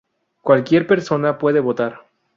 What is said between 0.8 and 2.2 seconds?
persona puede votar.